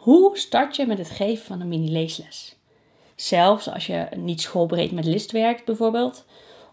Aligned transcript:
Hoe 0.00 0.38
start 0.38 0.76
je 0.76 0.86
met 0.86 0.98
het 0.98 1.10
geven 1.10 1.44
van 1.44 1.60
een 1.60 1.68
mini-leesles? 1.68 2.56
Zelfs 3.14 3.70
als 3.70 3.86
je 3.86 4.06
niet 4.16 4.40
schoolbreed 4.40 4.92
met 4.92 5.04
list 5.04 5.32
werkt 5.32 5.64
bijvoorbeeld, 5.64 6.24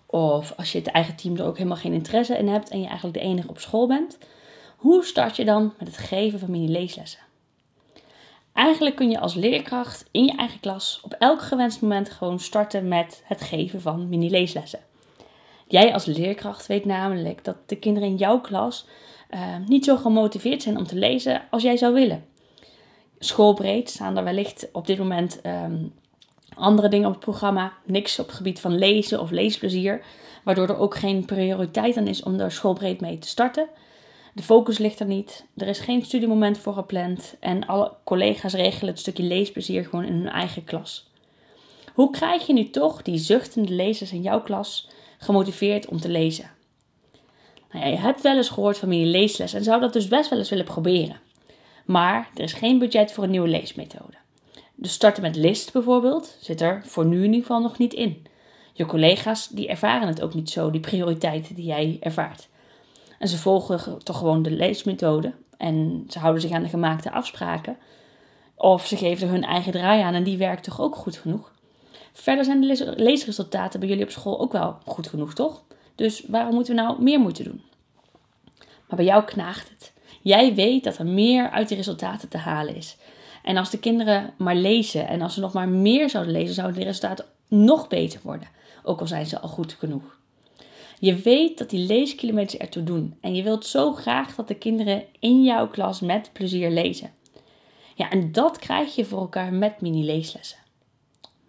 of 0.05 0.53
als 0.57 0.71
je 0.71 0.77
het 0.77 0.87
eigen 0.87 1.15
team 1.15 1.35
er 1.35 1.45
ook 1.45 1.57
helemaal 1.57 1.77
geen 1.77 1.93
interesse 1.93 2.37
in 2.37 2.47
hebt 2.47 2.69
en 2.69 2.79
je 2.79 2.87
eigenlijk 2.87 3.17
de 3.17 3.23
enige 3.23 3.47
op 3.47 3.59
school 3.59 3.87
bent, 3.87 4.17
hoe 4.77 5.03
start 5.03 5.35
je 5.35 5.45
dan 5.45 5.73
met 5.77 5.87
het 5.87 5.97
geven 5.97 6.39
van 6.39 6.51
mini-leeslessen? 6.51 7.19
Eigenlijk 8.53 8.95
kun 8.95 9.09
je 9.09 9.19
als 9.19 9.33
leerkracht 9.33 10.05
in 10.11 10.25
je 10.25 10.35
eigen 10.35 10.59
klas 10.59 10.99
op 11.03 11.13
elk 11.13 11.41
gewenst 11.41 11.81
moment 11.81 12.09
gewoon 12.09 12.39
starten 12.39 12.87
met 12.87 13.23
het 13.25 13.41
geven 13.41 13.81
van 13.81 14.09
mini-leeslessen. 14.09 14.79
Jij 15.67 15.93
als 15.93 16.05
leerkracht 16.05 16.67
weet 16.67 16.85
namelijk 16.85 17.43
dat 17.43 17.57
de 17.65 17.75
kinderen 17.75 18.09
in 18.09 18.15
jouw 18.15 18.41
klas 18.41 18.85
uh, 19.29 19.39
niet 19.65 19.85
zo 19.85 19.97
gemotiveerd 19.97 20.61
zijn 20.61 20.77
om 20.77 20.87
te 20.87 20.95
lezen 20.95 21.41
als 21.49 21.63
jij 21.63 21.77
zou 21.77 21.93
willen. 21.93 22.35
Schoolbreed 23.19 23.89
staan 23.89 24.17
er 24.17 24.23
wellicht 24.23 24.67
op 24.71 24.87
dit 24.87 24.97
moment 24.97 25.39
um, 25.45 25.93
andere 26.55 26.89
dingen 26.89 27.07
op 27.07 27.13
het 27.13 27.23
programma, 27.23 27.73
niks 27.85 28.19
op 28.19 28.27
het 28.27 28.35
gebied 28.35 28.59
van 28.59 28.77
lezen 28.77 29.21
of 29.21 29.31
leesplezier, 29.31 30.01
waardoor 30.43 30.67
er 30.67 30.77
ook 30.77 30.95
geen 30.95 31.25
prioriteit 31.25 31.97
aan 31.97 32.07
is 32.07 32.23
om 32.23 32.39
er 32.39 32.51
schoolbreed 32.51 33.01
mee 33.01 33.19
te 33.19 33.27
starten. 33.27 33.67
De 34.33 34.43
focus 34.43 34.77
ligt 34.77 34.99
er 34.99 35.05
niet, 35.05 35.45
er 35.55 35.67
is 35.67 35.79
geen 35.79 36.05
studiemoment 36.05 36.57
voor 36.57 36.73
gepland 36.73 37.35
en 37.39 37.65
alle 37.65 37.93
collega's 38.03 38.53
regelen 38.53 38.89
het 38.89 38.99
stukje 38.99 39.23
leesplezier 39.23 39.83
gewoon 39.83 40.05
in 40.05 40.13
hun 40.13 40.29
eigen 40.29 40.63
klas. 40.63 41.09
Hoe 41.93 42.09
krijg 42.09 42.47
je 42.47 42.53
nu 42.53 42.69
toch 42.69 43.01
die 43.01 43.17
zuchtende 43.17 43.73
lezers 43.73 44.11
in 44.11 44.21
jouw 44.21 44.41
klas 44.41 44.89
gemotiveerd 45.17 45.87
om 45.87 45.99
te 45.99 46.09
lezen? 46.09 46.51
Nou 47.71 47.85
ja, 47.85 47.91
je 47.91 47.97
hebt 47.97 48.21
wel 48.21 48.35
eens 48.35 48.49
gehoord 48.49 48.77
van 48.77 48.89
mini 48.89 49.05
leesles 49.05 49.53
en 49.53 49.63
zou 49.63 49.81
dat 49.81 49.93
dus 49.93 50.07
best 50.07 50.29
wel 50.29 50.39
eens 50.39 50.49
willen 50.49 50.65
proberen. 50.65 51.19
Maar 51.87 52.29
er 52.33 52.43
is 52.43 52.53
geen 52.53 52.79
budget 52.79 53.11
voor 53.11 53.23
een 53.23 53.29
nieuwe 53.29 53.47
leesmethode. 53.47 54.17
Dus 54.75 54.93
starten 54.93 55.23
met 55.23 55.35
list 55.35 55.73
bijvoorbeeld 55.73 56.37
zit 56.39 56.61
er 56.61 56.81
voor 56.85 57.05
nu 57.05 57.17
in 57.17 57.23
ieder 57.23 57.41
geval 57.41 57.61
nog 57.61 57.77
niet 57.77 57.93
in. 57.93 58.25
Je 58.73 58.85
collega's 58.85 59.47
die 59.47 59.67
ervaren 59.67 60.07
het 60.07 60.21
ook 60.21 60.33
niet 60.33 60.49
zo, 60.49 60.71
die 60.71 60.81
prioriteiten 60.81 61.55
die 61.55 61.65
jij 61.65 61.97
ervaart. 61.99 62.47
En 63.19 63.27
ze 63.27 63.37
volgen 63.37 64.03
toch 64.03 64.17
gewoon 64.17 64.41
de 64.41 64.51
leesmethode 64.51 65.33
en 65.57 66.05
ze 66.09 66.19
houden 66.19 66.41
zich 66.41 66.51
aan 66.51 66.63
de 66.63 66.69
gemaakte 66.69 67.11
afspraken. 67.11 67.77
Of 68.55 68.87
ze 68.87 68.97
geven 68.97 69.27
er 69.27 69.33
hun 69.33 69.43
eigen 69.43 69.71
draai 69.71 70.01
aan 70.01 70.13
en 70.13 70.23
die 70.23 70.37
werkt 70.37 70.63
toch 70.63 70.81
ook 70.81 70.95
goed 70.95 71.17
genoeg. 71.17 71.51
Verder 72.13 72.45
zijn 72.45 72.61
de 72.61 72.93
leesresultaten 72.97 73.79
bij 73.79 73.89
jullie 73.89 74.03
op 74.03 74.11
school 74.11 74.39
ook 74.39 74.51
wel 74.51 74.77
goed 74.85 75.07
genoeg, 75.07 75.33
toch? 75.33 75.63
Dus 75.95 76.23
waarom 76.27 76.53
moeten 76.53 76.75
we 76.75 76.81
nou 76.81 77.01
meer 77.01 77.19
moeten 77.19 77.43
doen? 77.43 77.61
Maar 78.57 78.97
bij 78.97 79.05
jou 79.05 79.23
knaagt 79.23 79.69
het. 79.69 79.93
Jij 80.27 80.55
weet 80.55 80.83
dat 80.83 80.97
er 80.97 81.05
meer 81.05 81.49
uit 81.49 81.67
die 81.67 81.77
resultaten 81.77 82.29
te 82.29 82.37
halen 82.37 82.75
is. 82.75 82.97
En 83.43 83.57
als 83.57 83.69
de 83.69 83.79
kinderen 83.79 84.33
maar 84.37 84.55
lezen 84.55 85.07
en 85.07 85.21
als 85.21 85.33
ze 85.33 85.39
nog 85.39 85.53
maar 85.53 85.69
meer 85.69 86.09
zouden 86.09 86.33
lezen, 86.33 86.55
zouden 86.55 86.79
de 86.79 86.85
resultaten 86.85 87.25
nog 87.47 87.87
beter 87.87 88.19
worden. 88.23 88.47
Ook 88.83 88.99
al 88.99 89.07
zijn 89.07 89.25
ze 89.25 89.39
al 89.39 89.49
goed 89.49 89.73
genoeg. 89.73 90.19
Je 90.99 91.15
weet 91.15 91.57
dat 91.57 91.69
die 91.69 91.87
leeskilometers 91.87 92.57
ertoe 92.57 92.83
doen. 92.83 93.17
En 93.21 93.35
je 93.35 93.43
wilt 93.43 93.65
zo 93.65 93.93
graag 93.93 94.35
dat 94.35 94.47
de 94.47 94.55
kinderen 94.55 95.03
in 95.19 95.43
jouw 95.43 95.67
klas 95.67 95.99
met 95.99 96.29
plezier 96.33 96.69
lezen. 96.69 97.11
Ja, 97.95 98.09
en 98.09 98.31
dat 98.31 98.59
krijg 98.59 98.95
je 98.95 99.05
voor 99.05 99.19
elkaar 99.19 99.53
met 99.53 99.81
mini-leeslessen. 99.81 100.59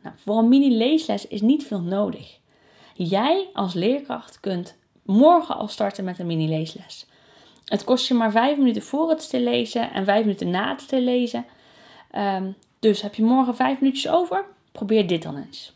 Nou, 0.03 0.15
voor 0.19 0.39
een 0.39 0.49
mini-leesles 0.49 1.27
is 1.27 1.41
niet 1.41 1.67
veel 1.67 1.81
nodig. 1.81 2.39
Jij 2.95 3.49
als 3.53 3.75
leerkracht 3.75 4.41
kunt 4.41 4.77
morgen 5.03 5.57
al 5.57 5.69
starten 5.69 6.05
met 6.05 6.19
een 6.19 6.27
mini-leesles. 6.27 7.07
Het 7.69 7.85
kost 7.85 8.09
je 8.09 8.15
maar 8.15 8.31
vijf 8.31 8.57
minuten 8.57 8.83
voor 8.83 9.09
het 9.09 9.29
lezen 9.33 9.93
en 9.93 10.05
vijf 10.05 10.21
minuten 10.25 10.51
na 10.51 10.77
het 10.77 10.91
lezen. 10.91 11.47
Um, 12.17 12.57
dus 12.79 13.03
heb 13.03 13.15
je 13.15 13.25
morgen 13.25 13.57
vijf 13.57 13.81
minuutjes 13.81 14.13
over? 14.13 14.45
Probeer 14.73 15.07
dit 15.07 15.23
dan 15.23 15.37
eens. 15.37 15.73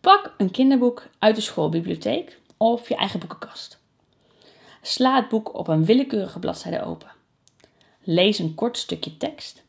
Pak 0.00 0.34
een 0.38 0.50
kinderboek 0.50 1.06
uit 1.18 1.34
de 1.34 1.40
schoolbibliotheek 1.40 2.38
of 2.56 2.88
je 2.88 2.96
eigen 2.96 3.20
boekenkast. 3.20 3.78
Sla 4.82 5.16
het 5.16 5.28
boek 5.28 5.54
op 5.54 5.68
een 5.68 5.84
willekeurige 5.84 6.38
bladzijde 6.38 6.82
open. 6.82 7.08
Lees 8.02 8.38
een 8.38 8.54
kort 8.54 8.78
stukje 8.78 9.16
tekst. 9.16 9.62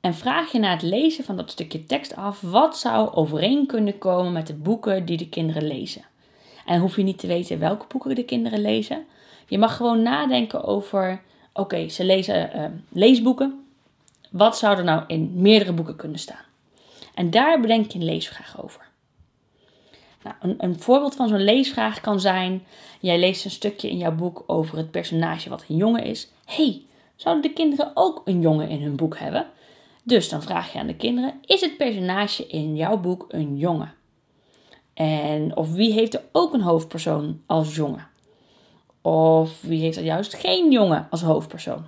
En 0.00 0.14
vraag 0.14 0.52
je 0.52 0.58
na 0.58 0.70
het 0.70 0.82
lezen 0.82 1.24
van 1.24 1.36
dat 1.36 1.50
stukje 1.50 1.84
tekst 1.84 2.16
af 2.16 2.40
wat 2.40 2.78
zou 2.78 3.14
overeen 3.14 3.66
kunnen 3.66 3.98
komen 3.98 4.32
met 4.32 4.46
de 4.46 4.54
boeken 4.54 5.04
die 5.04 5.16
de 5.16 5.28
kinderen 5.28 5.66
lezen. 5.66 6.04
En 6.66 6.80
hoef 6.80 6.96
je 6.96 7.02
niet 7.02 7.18
te 7.18 7.26
weten 7.26 7.58
welke 7.58 7.86
boeken 7.88 8.14
de 8.14 8.24
kinderen 8.24 8.60
lezen. 8.60 9.06
Je 9.46 9.58
mag 9.58 9.76
gewoon 9.76 10.02
nadenken 10.02 10.64
over: 10.64 11.22
oké, 11.52 11.88
ze 11.88 12.04
lezen 12.04 12.50
uh, 12.56 12.64
leesboeken. 12.88 13.66
Wat 14.30 14.58
zou 14.58 14.76
er 14.76 14.84
nou 14.84 15.04
in 15.06 15.32
meerdere 15.34 15.72
boeken 15.72 15.96
kunnen 15.96 16.18
staan? 16.18 16.44
En 17.14 17.30
daar 17.30 17.60
bedenk 17.60 17.90
je 17.90 17.98
een 17.98 18.04
leesvraag 18.04 18.62
over. 18.62 18.90
Nou, 20.22 20.36
een, 20.40 20.54
een, 20.58 20.80
voorbeeld 20.80 21.14
van 21.14 21.28
zo'n 21.28 21.44
leesvraag 21.44 22.00
kan 22.00 22.20
zijn: 22.20 22.64
jij 23.00 23.18
leest 23.18 23.44
een 23.44 23.50
stukje 23.50 23.90
in 23.90 23.96
jouw 23.96 24.14
boek 24.14 24.44
over 24.46 24.76
het 24.76 24.90
personage 24.90 25.48
wat 25.48 25.64
een 25.68 25.76
jongen 25.76 26.04
is. 26.04 26.28
hey, 26.44 26.82
zouden 27.16 27.42
de 27.42 27.52
kinderen 27.52 27.90
ook 27.94 28.22
een 28.24 28.40
jongen 28.40 28.68
in 28.68 28.82
hun 28.82 28.96
boek 28.96 29.18
hebben? 29.18 29.46
Dus 30.02 30.28
dan 30.28 30.42
vraag 30.42 30.72
je 30.72 30.78
aan 30.78 30.86
de 30.86 30.96
kinderen: 30.96 31.34
is 31.44 31.60
het 31.60 31.76
personage 31.76 32.46
in 32.46 32.76
jouw 32.76 32.96
boek 32.96 33.24
een 33.28 33.56
jongen? 33.56 33.94
En 34.94 35.56
of 35.56 35.72
wie 35.72 35.92
heeft 35.92 36.14
er 36.14 36.22
ook 36.32 36.52
een 36.52 36.60
hoofdpersoon 36.60 37.42
als 37.46 37.74
jongen? 37.74 38.10
Of 39.02 39.60
wie 39.62 39.80
heeft 39.80 39.96
er 39.96 40.04
juist 40.04 40.34
geen 40.34 40.70
jongen 40.70 41.06
als 41.10 41.22
hoofdpersoon? 41.22 41.84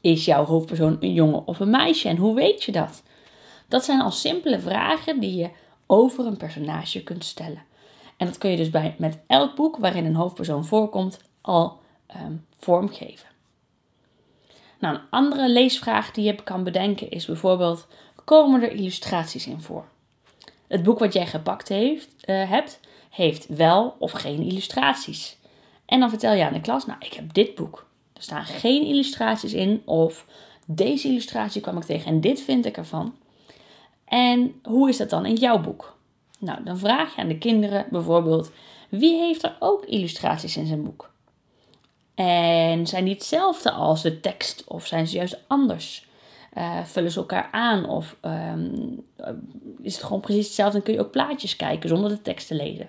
Is 0.00 0.24
jouw 0.24 0.44
hoofdpersoon 0.44 0.96
een 1.00 1.12
jongen 1.12 1.46
of 1.46 1.60
een 1.60 1.70
meisje 1.70 2.08
en 2.08 2.16
hoe 2.16 2.34
weet 2.34 2.62
je 2.62 2.72
dat? 2.72 3.02
Dat 3.68 3.84
zijn 3.84 4.00
al 4.00 4.10
simpele 4.10 4.60
vragen 4.60 5.20
die 5.20 5.36
je 5.36 5.50
over 5.86 6.26
een 6.26 6.36
personage 6.36 7.02
kunt 7.02 7.24
stellen. 7.24 7.62
En 8.16 8.26
dat 8.26 8.38
kun 8.38 8.50
je 8.50 8.56
dus 8.56 8.70
bij, 8.70 8.94
met 8.98 9.18
elk 9.26 9.54
boek 9.54 9.76
waarin 9.76 10.04
een 10.04 10.14
hoofdpersoon 10.14 10.64
voorkomt 10.64 11.20
al 11.40 11.80
um, 12.16 12.46
vormgeven. 12.58 13.28
Nou, 14.78 14.94
een 14.94 15.02
andere 15.10 15.48
leesvraag 15.48 16.10
die 16.10 16.24
je 16.24 16.34
kan 16.34 16.64
bedenken 16.64 17.10
is 17.10 17.26
bijvoorbeeld: 17.26 17.86
komen 18.24 18.62
er 18.62 18.72
illustraties 18.72 19.46
in 19.46 19.60
voor? 19.60 19.84
Het 20.66 20.82
boek 20.82 20.98
wat 20.98 21.12
jij 21.12 21.26
gepakt 21.26 21.68
heeft, 21.68 22.08
uh, 22.24 22.50
hebt, 22.50 22.80
heeft 23.10 23.46
wel 23.46 23.96
of 23.98 24.12
geen 24.12 24.42
illustraties. 24.42 25.36
En 25.90 26.00
dan 26.00 26.08
vertel 26.08 26.32
je 26.32 26.44
aan 26.44 26.52
de 26.52 26.60
klas: 26.60 26.86
Nou, 26.86 26.98
ik 27.00 27.12
heb 27.12 27.34
dit 27.34 27.54
boek. 27.54 27.86
Er 28.12 28.22
staan 28.22 28.44
geen 28.44 28.86
illustraties 28.86 29.52
in, 29.52 29.82
of 29.84 30.26
deze 30.66 31.08
illustratie 31.08 31.60
kwam 31.60 31.76
ik 31.76 31.84
tegen 31.84 32.06
en 32.06 32.20
dit 32.20 32.40
vind 32.40 32.66
ik 32.66 32.76
ervan. 32.76 33.14
En 34.04 34.60
hoe 34.62 34.88
is 34.88 34.96
dat 34.96 35.10
dan 35.10 35.26
in 35.26 35.34
jouw 35.34 35.60
boek? 35.60 35.96
Nou, 36.38 36.64
dan 36.64 36.78
vraag 36.78 37.14
je 37.14 37.20
aan 37.20 37.28
de 37.28 37.38
kinderen 37.38 37.86
bijvoorbeeld: 37.90 38.50
wie 38.88 39.16
heeft 39.18 39.42
er 39.42 39.56
ook 39.58 39.84
illustraties 39.84 40.56
in 40.56 40.66
zijn 40.66 40.82
boek? 40.82 41.10
En 42.14 42.86
zijn 42.86 43.04
die 43.04 43.14
hetzelfde 43.14 43.70
als 43.70 44.02
de 44.02 44.20
tekst 44.20 44.64
of 44.64 44.86
zijn 44.86 45.06
ze 45.06 45.16
juist 45.16 45.38
anders? 45.46 46.08
Uh, 46.58 46.84
vullen 46.84 47.10
ze 47.10 47.18
elkaar 47.18 47.48
aan 47.52 47.88
of 47.88 48.16
um, 48.22 49.04
is 49.82 49.94
het 49.94 50.04
gewoon 50.04 50.20
precies 50.20 50.46
hetzelfde? 50.46 50.76
Dan 50.76 50.82
kun 50.82 50.94
je 50.94 51.00
ook 51.00 51.10
plaatjes 51.10 51.56
kijken 51.56 51.88
zonder 51.88 52.10
de 52.10 52.22
tekst 52.22 52.46
te 52.46 52.54
lezen. 52.54 52.88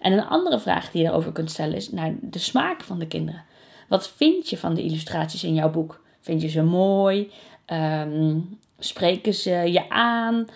En 0.00 0.12
een 0.12 0.26
andere 0.26 0.60
vraag 0.60 0.90
die 0.90 1.00
je 1.00 1.06
daarover 1.06 1.32
kunt 1.32 1.50
stellen 1.50 1.76
is 1.76 1.90
naar 1.90 2.14
de 2.20 2.38
smaak 2.38 2.82
van 2.82 2.98
de 2.98 3.06
kinderen. 3.06 3.44
Wat 3.88 4.08
vind 4.08 4.48
je 4.48 4.58
van 4.58 4.74
de 4.74 4.82
illustraties 4.82 5.44
in 5.44 5.54
jouw 5.54 5.70
boek? 5.70 6.02
Vind 6.20 6.42
je 6.42 6.48
ze 6.48 6.62
mooi? 6.62 7.30
Um, 7.66 8.58
spreken 8.78 9.34
ze 9.34 9.50
je 9.50 9.90
aan? 9.90 10.46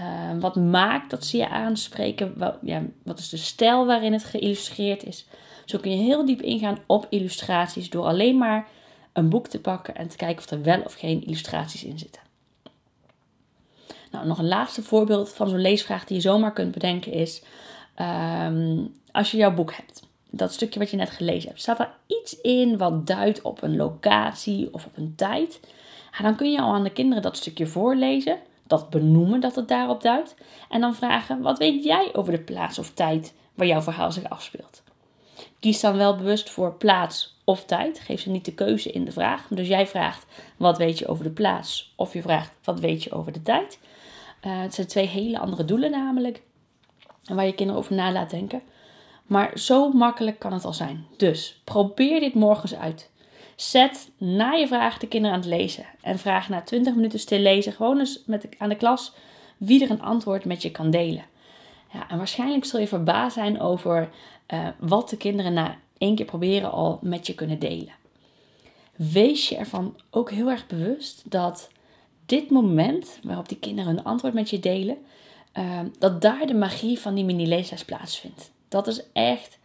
Uh, 0.00 0.40
wat 0.40 0.56
maakt 0.56 1.10
dat 1.10 1.24
ze 1.24 1.36
je 1.36 1.48
aanspreken? 1.48 2.38
Wat, 2.38 2.56
ja, 2.62 2.82
wat 3.02 3.18
is 3.18 3.28
de 3.28 3.36
stijl 3.36 3.86
waarin 3.86 4.12
het 4.12 4.24
geïllustreerd 4.24 5.04
is? 5.04 5.26
Zo 5.64 5.78
kun 5.78 5.90
je 5.90 6.04
heel 6.04 6.26
diep 6.26 6.42
ingaan 6.42 6.78
op 6.86 7.06
illustraties 7.08 7.90
door 7.90 8.04
alleen 8.04 8.38
maar 8.38 8.66
een 9.12 9.28
boek 9.28 9.48
te 9.48 9.60
pakken 9.60 9.94
en 9.94 10.08
te 10.08 10.16
kijken 10.16 10.44
of 10.44 10.50
er 10.50 10.62
wel 10.62 10.82
of 10.82 10.94
geen 10.94 11.24
illustraties 11.24 11.84
in 11.84 11.98
zitten. 11.98 12.22
Nou, 14.10 14.26
nog 14.26 14.38
een 14.38 14.48
laatste 14.48 14.82
voorbeeld 14.82 15.32
van 15.32 15.48
zo'n 15.48 15.60
leesvraag 15.60 16.04
die 16.04 16.16
je 16.16 16.22
zomaar 16.22 16.52
kunt 16.52 16.72
bedenken 16.72 17.12
is: 17.12 17.42
um, 18.00 18.94
als 19.12 19.30
je 19.30 19.36
jouw 19.36 19.54
boek 19.54 19.74
hebt, 19.74 20.02
dat 20.30 20.52
stukje 20.52 20.78
wat 20.78 20.90
je 20.90 20.96
net 20.96 21.10
gelezen 21.10 21.48
hebt, 21.48 21.60
staat 21.60 21.80
er 21.80 21.94
iets 22.06 22.40
in 22.40 22.78
wat 22.78 23.06
duidt 23.06 23.42
op 23.42 23.62
een 23.62 23.76
locatie 23.76 24.74
of 24.74 24.86
op 24.86 24.96
een 24.96 25.14
tijd? 25.16 25.60
Dan 26.22 26.36
kun 26.36 26.52
je 26.52 26.60
al 26.60 26.74
aan 26.74 26.84
de 26.84 26.92
kinderen 26.92 27.22
dat 27.22 27.36
stukje 27.36 27.66
voorlezen, 27.66 28.38
dat 28.66 28.90
benoemen 28.90 29.40
dat 29.40 29.54
het 29.54 29.68
daarop 29.68 30.02
duidt, 30.02 30.34
en 30.68 30.80
dan 30.80 30.94
vragen: 30.94 31.40
wat 31.40 31.58
weet 31.58 31.84
jij 31.84 32.10
over 32.14 32.32
de 32.32 32.40
plaats 32.40 32.78
of 32.78 32.90
tijd 32.90 33.34
waar 33.54 33.66
jouw 33.66 33.82
verhaal 33.82 34.12
zich 34.12 34.28
afspeelt? 34.28 34.82
Kies 35.60 35.80
dan 35.80 35.96
wel 35.96 36.16
bewust 36.16 36.50
voor 36.50 36.74
plaats 36.74 37.40
of 37.44 37.64
tijd. 37.64 38.00
Geef 38.00 38.20
ze 38.20 38.30
niet 38.30 38.44
de 38.44 38.54
keuze 38.54 38.92
in 38.92 39.04
de 39.04 39.12
vraag. 39.12 39.46
Dus 39.48 39.68
jij 39.68 39.86
vraagt 39.86 40.26
wat 40.56 40.78
weet 40.78 40.98
je 40.98 41.06
over 41.06 41.24
de 41.24 41.30
plaats 41.30 41.92
of 41.96 42.12
je 42.12 42.22
vraagt 42.22 42.52
wat 42.64 42.80
weet 42.80 43.02
je 43.02 43.12
over 43.12 43.32
de 43.32 43.42
tijd. 43.42 43.78
Uh, 44.46 44.60
het 44.60 44.74
zijn 44.74 44.86
twee 44.86 45.06
hele 45.06 45.38
andere 45.38 45.64
doelen 45.64 45.90
namelijk. 45.90 46.42
En 47.24 47.36
waar 47.36 47.46
je 47.46 47.54
kinderen 47.54 47.82
over 47.82 47.94
na 47.94 48.12
laat 48.12 48.30
denken. 48.30 48.62
Maar 49.26 49.58
zo 49.58 49.92
makkelijk 49.92 50.38
kan 50.38 50.52
het 50.52 50.64
al 50.64 50.72
zijn. 50.72 51.06
Dus 51.16 51.60
probeer 51.64 52.20
dit 52.20 52.34
morgens 52.34 52.74
uit. 52.74 53.10
Zet 53.56 54.10
na 54.16 54.52
je 54.52 54.66
vraag 54.66 54.98
de 54.98 55.08
kinderen 55.08 55.36
aan 55.36 55.42
het 55.42 55.50
lezen. 55.50 55.84
En 56.00 56.18
vraag 56.18 56.48
na 56.48 56.62
20 56.62 56.94
minuten 56.94 57.18
stil 57.18 57.38
lezen 57.38 57.72
gewoon 57.72 57.98
eens 57.98 58.22
met 58.26 58.48
aan 58.58 58.68
de 58.68 58.76
klas 58.76 59.12
wie 59.56 59.84
er 59.84 59.90
een 59.90 60.02
antwoord 60.02 60.44
met 60.44 60.62
je 60.62 60.70
kan 60.70 60.90
delen. 60.90 61.24
Ja, 61.92 62.08
en 62.08 62.16
waarschijnlijk 62.16 62.64
zul 62.64 62.80
je 62.80 62.88
verbaasd 62.88 63.34
zijn 63.34 63.60
over 63.60 64.10
uh, 64.48 64.68
wat 64.78 65.08
de 65.08 65.16
kinderen 65.16 65.52
na 65.52 65.76
één 65.98 66.14
keer 66.14 66.26
proberen 66.26 66.72
al 66.72 66.98
met 67.02 67.26
je 67.26 67.34
kunnen 67.34 67.58
delen. 67.58 67.94
Wees 68.96 69.48
je 69.48 69.56
ervan 69.56 69.96
ook 70.10 70.30
heel 70.30 70.50
erg 70.50 70.66
bewust 70.66 71.30
dat 71.30 71.70
dit 72.26 72.50
moment 72.50 73.18
waarop 73.22 73.48
die 73.48 73.58
kinderen 73.58 73.96
een 73.96 74.04
antwoord 74.04 74.34
met 74.34 74.50
je 74.50 74.60
delen, 74.60 74.98
uh, 75.54 75.80
dat 75.98 76.20
daar 76.22 76.46
de 76.46 76.54
magie 76.54 76.98
van 76.98 77.14
die 77.14 77.24
mini-leesles 77.24 77.84
plaatsvindt. 77.84 78.50
Dat 78.68 78.86
is 78.86 79.02
echt 79.12 79.58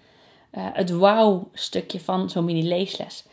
uh, 0.51 0.67
het 0.73 0.89
wauw-stukje 0.89 1.99
van 1.99 2.29
zo'n 2.29 2.45
mini-leesles. 2.45 3.23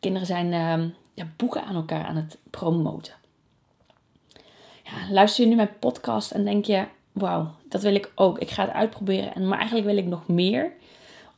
Kinderen 0.00 0.26
zijn 0.26 0.46
uh, 0.46 0.90
ja, 1.14 1.26
boeken 1.36 1.64
aan 1.64 1.74
elkaar 1.74 2.04
aan 2.04 2.16
het 2.16 2.38
promoten. 2.50 3.12
Ja, 4.82 4.92
luister 5.10 5.44
je 5.44 5.50
nu 5.50 5.56
mijn 5.56 5.78
podcast 5.78 6.30
en 6.30 6.44
denk 6.44 6.64
je, 6.64 6.84
wauw, 7.12 7.54
dat 7.68 7.82
wil 7.82 7.94
ik 7.94 8.12
ook. 8.14 8.38
Ik 8.38 8.50
ga 8.50 8.64
het 8.64 8.74
uitproberen, 8.74 9.34
en, 9.34 9.48
maar 9.48 9.58
eigenlijk 9.58 9.86
wil 9.86 9.96
ik 9.96 10.06
nog 10.06 10.26
meer. 10.26 10.72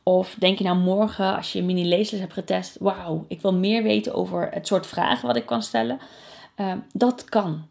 Of 0.03 0.35
denk 0.39 0.57
je 0.57 0.63
nou 0.63 0.77
morgen, 0.77 1.35
als 1.35 1.53
je 1.53 1.59
een 1.59 1.65
mini-leesles 1.65 2.19
hebt 2.19 2.33
getest, 2.33 2.77
wauw, 2.79 3.25
ik 3.27 3.41
wil 3.41 3.53
meer 3.53 3.83
weten 3.83 4.13
over 4.13 4.49
het 4.51 4.67
soort 4.67 4.87
vragen 4.87 5.27
wat 5.27 5.35
ik 5.35 5.45
kan 5.45 5.61
stellen. 5.61 5.99
Uh, 6.57 6.73
dat 6.93 7.25
kan. 7.25 7.67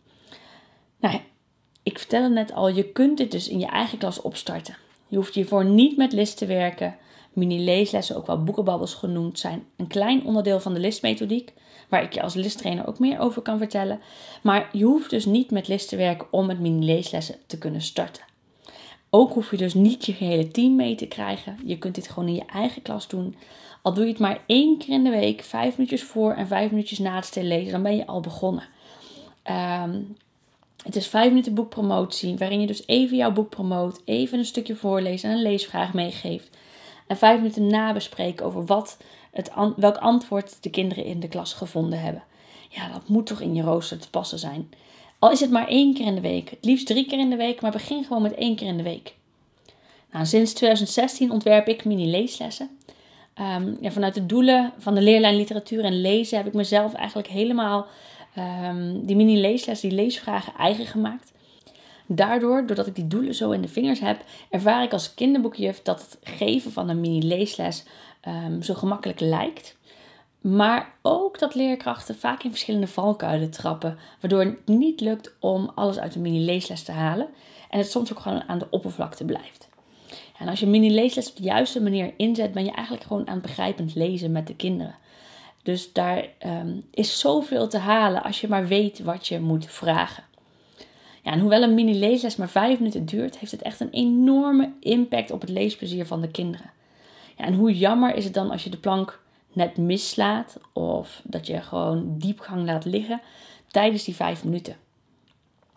Nou, 1.00 1.20
ik 1.82 1.98
vertelde 1.98 2.28
net 2.28 2.52
al, 2.52 2.68
je 2.68 2.92
kunt 2.92 3.18
dit 3.18 3.30
dus 3.30 3.48
in 3.48 3.58
je 3.58 3.66
eigen 3.66 3.98
klas 3.98 4.20
opstarten. 4.20 4.76
Je 5.06 5.16
hoeft 5.16 5.34
hiervoor 5.34 5.64
niet 5.64 5.96
met 5.96 6.12
list 6.12 6.36
te 6.36 6.46
werken. 6.46 6.96
Mini-leeslessen, 7.32 8.16
ook 8.16 8.26
wel 8.26 8.44
boekenbabbels 8.44 8.94
genoemd, 8.94 9.38
zijn 9.38 9.64
een 9.76 9.86
klein 9.86 10.24
onderdeel 10.24 10.60
van 10.60 10.74
de 10.74 10.80
listmethodiek, 10.80 11.52
waar 11.88 12.02
ik 12.02 12.12
je 12.12 12.22
als 12.22 12.34
listtrainer 12.34 12.86
ook 12.86 12.98
meer 12.98 13.18
over 13.18 13.42
kan 13.42 13.58
vertellen. 13.58 14.00
Maar 14.42 14.68
je 14.72 14.84
hoeft 14.84 15.10
dus 15.10 15.24
niet 15.24 15.50
met 15.50 15.68
list 15.68 15.88
te 15.88 15.96
werken 15.96 16.26
om 16.30 16.46
met 16.46 16.60
mini-leeslessen 16.60 17.36
te 17.46 17.58
kunnen 17.58 17.82
starten. 17.82 18.22
Ook 19.10 19.32
hoef 19.32 19.50
je 19.50 19.56
dus 19.56 19.74
niet 19.74 20.06
je 20.06 20.12
gehele 20.12 20.48
team 20.48 20.76
mee 20.76 20.94
te 20.94 21.06
krijgen. 21.06 21.58
Je 21.64 21.78
kunt 21.78 21.94
dit 21.94 22.08
gewoon 22.08 22.28
in 22.28 22.34
je 22.34 22.46
eigen 22.46 22.82
klas 22.82 23.08
doen. 23.08 23.36
Al 23.82 23.94
doe 23.94 24.04
je 24.04 24.10
het 24.10 24.20
maar 24.20 24.42
één 24.46 24.78
keer 24.78 24.94
in 24.94 25.04
de 25.04 25.10
week, 25.10 25.42
vijf 25.42 25.76
minuutjes 25.76 26.02
voor 26.02 26.32
en 26.32 26.46
vijf 26.46 26.70
minuutjes 26.70 26.98
na 26.98 27.14
het 27.14 27.24
stil 27.24 27.42
lezen, 27.42 27.72
dan 27.72 27.82
ben 27.82 27.96
je 27.96 28.06
al 28.06 28.20
begonnen. 28.20 28.64
Um, 29.84 30.16
het 30.84 30.96
is 30.96 31.06
vijf 31.06 31.28
minuten 31.28 31.54
boekpromotie, 31.54 32.36
waarin 32.36 32.60
je 32.60 32.66
dus 32.66 32.86
even 32.86 33.16
jouw 33.16 33.32
boek 33.32 33.48
promoot, 33.48 34.00
even 34.04 34.38
een 34.38 34.44
stukje 34.44 34.76
voorleest 34.76 35.24
en 35.24 35.30
een 35.30 35.42
leesvraag 35.42 35.92
meegeeft. 35.92 36.56
En 37.06 37.16
vijf 37.16 37.36
minuten 37.36 37.66
nabespreken 37.66 38.46
over 38.46 38.64
wat 38.64 38.96
het, 39.30 39.50
welk 39.76 39.96
antwoord 39.96 40.62
de 40.62 40.70
kinderen 40.70 41.04
in 41.04 41.20
de 41.20 41.28
klas 41.28 41.52
gevonden 41.52 42.00
hebben. 42.00 42.22
Ja, 42.68 42.88
dat 42.92 43.08
moet 43.08 43.26
toch 43.26 43.40
in 43.40 43.54
je 43.54 43.62
rooster 43.62 43.98
te 43.98 44.10
passen 44.10 44.38
zijn. 44.38 44.70
Al 45.18 45.30
is 45.30 45.40
het 45.40 45.50
maar 45.50 45.68
één 45.68 45.94
keer 45.94 46.06
in 46.06 46.14
de 46.14 46.20
week, 46.20 46.50
het 46.50 46.64
liefst 46.64 46.86
drie 46.86 47.06
keer 47.06 47.18
in 47.18 47.30
de 47.30 47.36
week, 47.36 47.60
maar 47.60 47.70
begin 47.70 48.04
gewoon 48.04 48.22
met 48.22 48.34
één 48.34 48.56
keer 48.56 48.66
in 48.66 48.76
de 48.76 48.82
week. 48.82 49.14
Nou, 50.12 50.26
sinds 50.26 50.52
2016 50.52 51.30
ontwerp 51.30 51.68
ik 51.68 51.84
mini-leeslessen. 51.84 52.70
Ja, 53.80 53.90
vanuit 53.90 54.14
de 54.14 54.26
doelen 54.26 54.72
van 54.78 54.94
de 54.94 55.02
leerlijn 55.02 55.36
literatuur 55.36 55.84
en 55.84 56.00
lezen 56.00 56.36
heb 56.36 56.46
ik 56.46 56.52
mezelf 56.52 56.94
eigenlijk 56.94 57.28
helemaal 57.28 57.86
um, 58.38 59.06
die 59.06 59.16
mini-leesles, 59.16 59.80
die 59.80 59.90
leesvragen 59.90 60.54
eigen 60.54 60.86
gemaakt. 60.86 61.32
Daardoor, 62.06 62.66
doordat 62.66 62.86
ik 62.86 62.94
die 62.94 63.06
doelen 63.06 63.34
zo 63.34 63.50
in 63.50 63.62
de 63.62 63.68
vingers 63.68 64.00
heb, 64.00 64.24
ervaar 64.50 64.82
ik 64.82 64.92
als 64.92 65.14
kinderboekjuf 65.14 65.82
dat 65.82 66.00
het 66.00 66.36
geven 66.36 66.72
van 66.72 66.88
een 66.88 67.00
mini-leesles 67.00 67.84
um, 68.28 68.62
zo 68.62 68.74
gemakkelijk 68.74 69.20
lijkt. 69.20 69.76
Maar 70.40 70.94
ook 71.02 71.38
dat 71.38 71.54
leerkrachten 71.54 72.18
vaak 72.18 72.42
in 72.42 72.50
verschillende 72.50 72.86
valkuilen 72.86 73.50
trappen, 73.50 73.98
waardoor 74.20 74.40
het 74.40 74.66
niet 74.66 75.00
lukt 75.00 75.34
om 75.40 75.70
alles 75.74 75.98
uit 75.98 76.14
een 76.14 76.22
mini-leesles 76.22 76.82
te 76.82 76.92
halen 76.92 77.28
en 77.70 77.78
het 77.78 77.90
soms 77.90 78.12
ook 78.12 78.18
gewoon 78.18 78.48
aan 78.48 78.58
de 78.58 78.70
oppervlakte 78.70 79.24
blijft. 79.24 79.68
En 80.38 80.48
als 80.48 80.60
je 80.60 80.66
mini-leesles 80.66 81.30
op 81.30 81.36
de 81.36 81.42
juiste 81.42 81.82
manier 81.82 82.12
inzet, 82.16 82.52
ben 82.52 82.64
je 82.64 82.70
eigenlijk 82.70 83.06
gewoon 83.06 83.28
aan 83.28 83.34
het 83.34 83.42
begrijpend 83.42 83.94
lezen 83.94 84.32
met 84.32 84.46
de 84.46 84.56
kinderen. 84.56 84.94
Dus 85.62 85.92
daar 85.92 86.28
um, 86.46 86.82
is 86.90 87.18
zoveel 87.18 87.68
te 87.68 87.78
halen 87.78 88.22
als 88.22 88.40
je 88.40 88.48
maar 88.48 88.66
weet 88.66 89.02
wat 89.02 89.26
je 89.26 89.40
moet 89.40 89.66
vragen. 89.66 90.24
Ja, 91.22 91.32
en 91.32 91.40
hoewel 91.40 91.62
een 91.62 91.74
mini-leesles 91.74 92.36
maar 92.36 92.48
vijf 92.48 92.78
minuten 92.78 93.04
duurt, 93.04 93.38
heeft 93.38 93.52
het 93.52 93.62
echt 93.62 93.80
een 93.80 93.90
enorme 93.90 94.72
impact 94.80 95.30
op 95.30 95.40
het 95.40 95.50
leesplezier 95.50 96.06
van 96.06 96.20
de 96.20 96.30
kinderen. 96.30 96.70
Ja, 97.36 97.44
en 97.44 97.54
hoe 97.54 97.78
jammer 97.78 98.14
is 98.14 98.24
het 98.24 98.34
dan 98.34 98.50
als 98.50 98.64
je 98.64 98.70
de 98.70 98.76
plank 98.76 99.20
net 99.52 99.76
mislaat 99.76 100.58
of 100.72 101.22
dat 101.24 101.46
je 101.46 101.60
gewoon 101.60 102.18
diepgang 102.18 102.64
laat 102.64 102.84
liggen 102.84 103.20
tijdens 103.70 104.04
die 104.04 104.14
vijf 104.14 104.44
minuten. 104.44 104.76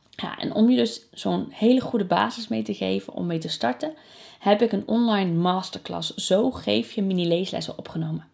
Ja, 0.10 0.38
en 0.38 0.54
om 0.54 0.70
je 0.70 0.76
dus 0.76 1.02
zo'n 1.12 1.48
hele 1.50 1.82
goede 1.82 2.06
basis 2.06 2.48
mee 2.48 2.62
te 2.62 2.74
geven 2.74 3.14
om 3.14 3.26
mee 3.26 3.38
te 3.38 3.48
starten, 3.48 3.94
heb 4.40 4.62
ik 4.62 4.72
een 4.72 4.88
online 4.88 5.32
masterclass 5.32 6.16
Zo 6.16 6.52
geef 6.52 6.92
je 6.92 7.02
mini-leeslessen 7.02 7.78
opgenomen. 7.78 8.28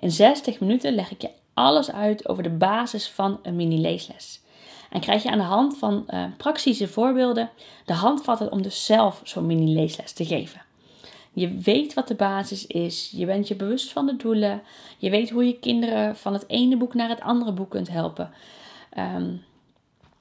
In 0.00 0.10
60 0.10 0.60
minuten 0.60 0.94
leg 0.94 1.10
ik 1.10 1.22
je 1.22 1.30
alles 1.54 1.92
uit 1.92 2.28
over 2.28 2.42
de 2.42 2.50
basis 2.50 3.08
van 3.08 3.40
een 3.42 3.56
mini-leesles. 3.56 4.40
En 4.90 5.00
krijg 5.00 5.22
je 5.22 5.30
aan 5.30 5.38
de 5.38 5.44
hand 5.44 5.78
van 5.78 6.04
uh, 6.08 6.24
praktische 6.36 6.88
voorbeelden 6.88 7.50
de 7.84 7.92
handvatten 7.92 8.52
om 8.52 8.62
dus 8.62 8.84
zelf 8.84 9.20
zo'n 9.24 9.46
mini-leesles 9.46 10.12
te 10.12 10.24
geven. 10.24 10.62
Je 11.32 11.58
weet 11.58 11.94
wat 11.94 12.08
de 12.08 12.14
basis 12.14 12.66
is, 12.66 13.12
je 13.16 13.26
bent 13.26 13.48
je 13.48 13.54
bewust 13.54 13.92
van 13.92 14.06
de 14.06 14.16
doelen, 14.16 14.62
je 14.98 15.10
weet 15.10 15.30
hoe 15.30 15.46
je 15.46 15.58
kinderen 15.58 16.16
van 16.16 16.32
het 16.32 16.44
ene 16.46 16.76
boek 16.76 16.94
naar 16.94 17.08
het 17.08 17.20
andere 17.20 17.52
boek 17.52 17.70
kunt 17.70 17.88
helpen. 17.88 18.30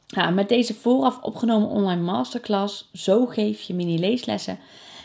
Nou, 0.08 0.34
met 0.34 0.50
deze 0.50 0.74
vooraf 0.74 1.22
opgenomen 1.22 1.70
online 1.70 2.02
masterclass, 2.02 2.90
Zo 2.94 3.26
geef 3.26 3.62
je 3.62 3.74
mini-leeslessen, 3.74 4.60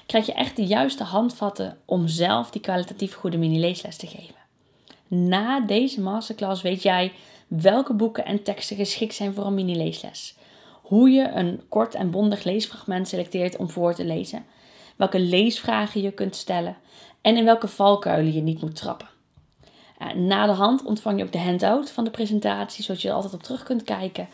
krijg 0.07 0.27
je 0.27 0.33
echt 0.33 0.57
de 0.57 0.67
juiste 0.67 1.05
handvatten 1.05 1.79
om 1.85 2.09
zelf 2.09 2.51
die 2.51 2.61
kwalitatief 2.61 3.15
goede 3.15 3.39
mini-leesles 3.39 3.97
te 3.97 4.07
geven. 4.07 4.44
Na 5.09 5.61
deze 5.61 6.01
masterclass 6.01 6.63
weet 6.63 6.83
jij 6.83 7.13
welke 7.47 7.95
boeken 7.95 8.25
en 8.25 8.43
teksten 8.43 8.77
geschikt 8.77 9.15
zijn 9.15 9.35
voor 9.35 9.47
een 9.47 9.55
mini-leesles. 9.55 10.37
Hoe 10.83 11.11
je 11.11 11.29
een 11.29 11.61
kort 11.69 11.95
en 11.95 12.11
bondig 12.11 12.45
leesfragment 12.45 13.09
selecteert 13.09 13.57
om 13.57 13.71
voor 13.71 13.95
te 13.95 14.05
lezen. 14.05 14.45
Welke 14.97 15.21
leesvragen 15.21 16.03
je 16.03 16.11
kunt 16.11 16.37
stellen. 16.37 16.77
En 17.21 17.37
in 17.37 17.45
welke 17.45 17.69
valkuilen 17.69 18.33
je 18.33 18.41
niet 18.41 18.61
moet 18.61 18.77
trappen. 18.77 19.09
Na 20.15 20.47
de 20.47 20.53
hand 20.53 20.85
ontvang 20.85 21.19
je 21.19 21.25
ook 21.25 21.33
de 21.33 21.39
handout 21.39 21.91
van 21.91 22.05
de 22.05 22.11
presentatie, 22.11 22.85
zodat 22.85 23.03
je 23.03 23.09
er 23.09 23.15
altijd 23.15 23.35
op 23.35 23.43
terug 23.43 23.63
kunt 23.63 23.83
kijken. 23.83 24.29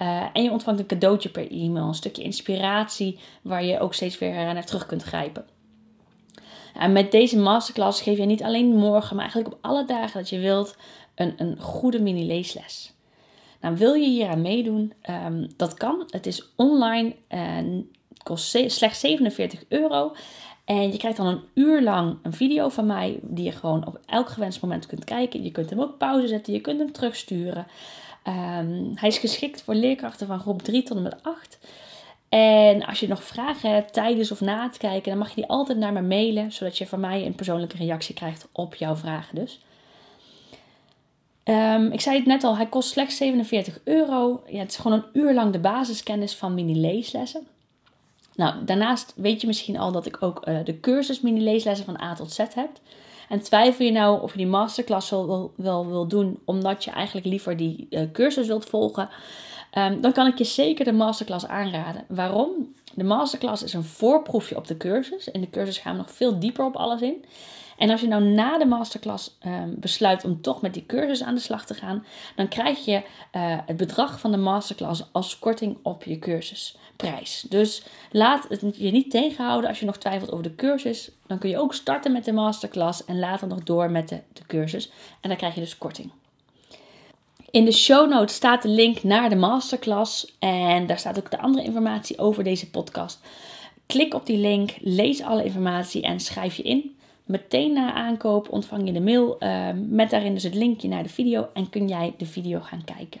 Uh, 0.00 0.24
en 0.32 0.42
je 0.42 0.50
ontvangt 0.50 0.80
een 0.80 0.86
cadeautje 0.86 1.28
per 1.28 1.50
e-mail, 1.50 1.86
een 1.86 1.94
stukje 1.94 2.22
inspiratie 2.22 3.18
waar 3.42 3.64
je 3.64 3.80
ook 3.80 3.94
steeds 3.94 4.18
weer 4.18 4.32
naar 4.32 4.64
terug 4.64 4.86
kunt 4.86 5.02
grijpen. 5.02 5.44
En 6.74 6.92
met 6.92 7.10
deze 7.10 7.38
masterclass 7.38 8.00
geef 8.00 8.18
je 8.18 8.24
niet 8.24 8.42
alleen 8.42 8.76
morgen, 8.76 9.16
maar 9.16 9.24
eigenlijk 9.24 9.54
op 9.54 9.58
alle 9.62 9.84
dagen 9.84 10.20
dat 10.20 10.28
je 10.28 10.38
wilt, 10.38 10.76
een, 11.14 11.34
een 11.36 11.60
goede 11.60 12.00
mini-leesles. 12.00 12.92
Nou, 13.60 13.76
wil 13.76 13.94
je 13.94 14.08
hier 14.08 14.28
aan 14.28 14.42
meedoen? 14.42 14.92
Um, 15.26 15.46
dat 15.56 15.74
kan. 15.74 16.04
Het 16.10 16.26
is 16.26 16.52
online 16.56 17.14
en 17.28 17.90
kost 18.22 18.58
slechts 18.66 19.00
47 19.00 19.64
euro. 19.68 20.12
En 20.64 20.92
je 20.92 20.98
krijgt 20.98 21.16
dan 21.16 21.26
een 21.26 21.42
uur 21.54 21.82
lang 21.82 22.16
een 22.22 22.32
video 22.32 22.68
van 22.68 22.86
mij, 22.86 23.18
die 23.22 23.44
je 23.44 23.52
gewoon 23.52 23.86
op 23.86 24.00
elk 24.06 24.28
gewenst 24.28 24.62
moment 24.62 24.86
kunt 24.86 25.04
kijken. 25.04 25.42
Je 25.42 25.50
kunt 25.50 25.70
hem 25.70 25.80
ook 25.80 25.98
pauze 25.98 26.28
zetten, 26.28 26.52
je 26.52 26.60
kunt 26.60 26.78
hem 26.78 26.92
terugsturen. 26.92 27.66
Um, 28.28 28.92
hij 28.94 29.08
is 29.08 29.18
geschikt 29.18 29.62
voor 29.62 29.74
leerkrachten 29.74 30.26
van 30.26 30.40
groep 30.40 30.62
3 30.62 30.82
tot 30.82 30.96
en 30.96 31.02
met 31.02 31.22
8. 31.22 31.58
En 32.34 32.86
als 32.86 33.00
je 33.00 33.08
nog 33.08 33.24
vragen 33.24 33.70
hebt 33.70 33.92
tijdens 33.92 34.32
of 34.32 34.40
na 34.40 34.62
het 34.62 34.76
kijken, 34.76 35.10
dan 35.10 35.18
mag 35.18 35.28
je 35.28 35.34
die 35.34 35.46
altijd 35.46 35.78
naar 35.78 35.92
me 35.92 36.02
mailen, 36.02 36.52
zodat 36.52 36.78
je 36.78 36.86
van 36.86 37.00
mij 37.00 37.26
een 37.26 37.34
persoonlijke 37.34 37.76
reactie 37.76 38.14
krijgt 38.14 38.48
op 38.52 38.74
jouw 38.74 38.96
vragen 38.96 39.34
dus. 39.34 39.60
Um, 41.44 41.92
ik 41.92 42.00
zei 42.00 42.16
het 42.16 42.26
net 42.26 42.44
al, 42.44 42.56
hij 42.56 42.66
kost 42.66 42.88
slechts 42.88 43.16
47 43.16 43.80
euro. 43.84 44.42
Ja, 44.46 44.58
het 44.58 44.70
is 44.70 44.76
gewoon 44.76 44.98
een 44.98 45.20
uur 45.22 45.34
lang 45.34 45.52
de 45.52 45.58
basiskennis 45.58 46.36
van 46.36 46.54
mini-leeslessen. 46.54 47.46
Nou, 48.36 48.64
daarnaast 48.64 49.12
weet 49.16 49.40
je 49.40 49.46
misschien 49.46 49.78
al 49.78 49.92
dat 49.92 50.06
ik 50.06 50.22
ook 50.22 50.48
uh, 50.48 50.58
de 50.64 50.80
cursus 50.80 51.20
mini-leeslessen 51.20 51.86
van 51.86 52.00
A 52.00 52.14
tot 52.14 52.32
Z 52.32 52.38
heb. 52.38 52.70
En 53.28 53.40
twijfel 53.40 53.84
je 53.84 53.92
nou 53.92 54.22
of 54.22 54.30
je 54.32 54.38
die 54.38 54.46
masterclass 54.46 55.10
wel, 55.10 55.52
wil 55.88 56.06
doen, 56.06 56.38
omdat 56.44 56.84
je 56.84 56.90
eigenlijk 56.90 57.26
liever 57.26 57.56
die 57.56 57.86
uh, 57.90 58.00
cursus 58.12 58.46
wilt 58.46 58.64
volgen, 58.64 59.08
um, 59.78 60.00
dan 60.00 60.12
kan 60.12 60.26
ik 60.26 60.38
je 60.38 60.44
zeker 60.44 60.84
de 60.84 60.92
masterclass 60.92 61.46
aanraden. 61.46 62.04
Waarom? 62.08 62.74
De 62.94 63.04
masterclass 63.04 63.62
is 63.62 63.72
een 63.72 63.84
voorproefje 63.84 64.56
op 64.56 64.66
de 64.66 64.76
cursus. 64.76 65.28
In 65.28 65.40
de 65.40 65.50
cursus 65.50 65.78
gaan 65.78 65.92
we 65.92 65.98
nog 65.98 66.10
veel 66.10 66.38
dieper 66.38 66.64
op 66.64 66.76
alles 66.76 67.00
in. 67.00 67.24
En 67.76 67.90
als 67.90 68.00
je 68.00 68.08
nou 68.08 68.22
na 68.22 68.58
de 68.58 68.64
masterclass 68.64 69.36
ehm, 69.40 69.70
besluit 69.76 70.24
om 70.24 70.40
toch 70.40 70.62
met 70.62 70.74
die 70.74 70.86
cursus 70.86 71.22
aan 71.22 71.34
de 71.34 71.40
slag 71.40 71.66
te 71.66 71.74
gaan, 71.74 72.04
dan 72.36 72.48
krijg 72.48 72.84
je 72.84 73.02
eh, 73.30 73.58
het 73.66 73.76
bedrag 73.76 74.20
van 74.20 74.30
de 74.30 74.36
masterclass 74.36 75.08
als 75.12 75.38
korting 75.38 75.76
op 75.82 76.04
je 76.04 76.18
cursusprijs. 76.18 77.46
Dus 77.48 77.82
laat 78.10 78.46
het 78.48 78.76
je 78.76 78.90
niet 78.90 79.10
tegenhouden 79.10 79.68
als 79.68 79.80
je 79.80 79.86
nog 79.86 79.98
twijfelt 79.98 80.30
over 80.30 80.44
de 80.44 80.54
cursus. 80.54 81.10
Dan 81.26 81.38
kun 81.38 81.50
je 81.50 81.58
ook 81.58 81.74
starten 81.74 82.12
met 82.12 82.24
de 82.24 82.32
masterclass 82.32 83.04
en 83.04 83.18
later 83.18 83.48
nog 83.48 83.62
door 83.62 83.90
met 83.90 84.08
de, 84.08 84.20
de 84.32 84.46
cursus. 84.46 84.90
En 85.20 85.28
dan 85.28 85.38
krijg 85.38 85.54
je 85.54 85.60
dus 85.60 85.78
korting. 85.78 86.10
In 87.54 87.64
de 87.64 87.72
show 87.72 88.10
notes 88.10 88.34
staat 88.34 88.62
de 88.62 88.68
link 88.68 89.02
naar 89.02 89.28
de 89.28 89.36
masterclass 89.36 90.36
en 90.38 90.86
daar 90.86 90.98
staat 90.98 91.18
ook 91.18 91.30
de 91.30 91.38
andere 91.38 91.64
informatie 91.64 92.18
over 92.18 92.44
deze 92.44 92.70
podcast. 92.70 93.20
Klik 93.86 94.14
op 94.14 94.26
die 94.26 94.38
link, 94.38 94.74
lees 94.80 95.22
alle 95.22 95.44
informatie 95.44 96.02
en 96.02 96.20
schrijf 96.20 96.56
je 96.56 96.62
in. 96.62 96.96
Meteen 97.24 97.72
na 97.72 97.92
aankoop 97.92 98.48
ontvang 98.50 98.86
je 98.86 98.92
de 98.92 99.00
mail 99.00 99.36
uh, 99.40 99.68
met 99.88 100.10
daarin 100.10 100.34
dus 100.34 100.42
het 100.42 100.54
linkje 100.54 100.88
naar 100.88 101.02
de 101.02 101.08
video 101.08 101.48
en 101.52 101.70
kun 101.70 101.88
jij 101.88 102.14
de 102.16 102.26
video 102.26 102.60
gaan 102.60 102.84
kijken. 102.84 103.20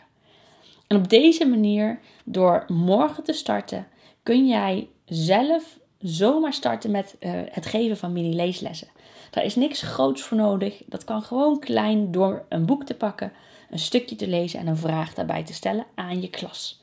En 0.86 0.96
op 0.96 1.08
deze 1.08 1.46
manier, 1.46 2.00
door 2.24 2.64
morgen 2.68 3.24
te 3.24 3.32
starten, 3.32 3.86
kun 4.22 4.46
jij 4.46 4.88
zelf 5.04 5.78
zomaar 5.98 6.52
starten 6.52 6.90
met 6.90 7.16
uh, 7.20 7.30
het 7.50 7.66
geven 7.66 7.96
van 7.96 8.12
mini-leeslessen. 8.12 8.88
Daar 9.30 9.44
is 9.44 9.56
niks 9.56 9.82
groots 9.82 10.22
voor 10.22 10.36
nodig. 10.36 10.82
Dat 10.86 11.04
kan 11.04 11.22
gewoon 11.22 11.58
klein 11.58 12.12
door 12.12 12.44
een 12.48 12.66
boek 12.66 12.84
te 12.84 12.94
pakken, 12.94 13.32
een 13.70 13.78
stukje 13.78 14.16
te 14.16 14.28
lezen 14.28 14.60
en 14.60 14.66
een 14.66 14.76
vraag 14.76 15.14
daarbij 15.14 15.44
te 15.44 15.54
stellen 15.54 15.86
aan 15.94 16.20
je 16.20 16.30
klas. 16.30 16.82